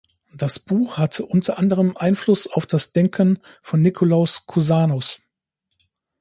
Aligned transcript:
Das 0.33 0.57
Buch 0.57 0.97
hatte 0.97 1.27
unter 1.27 1.59
anderem 1.59 1.95
Einfluss 1.95 2.47
auf 2.47 2.65
das 2.65 2.91
Denken 2.91 3.37
von 3.61 3.83
Nikolaus 3.83 4.47
Cusanus. 4.47 5.21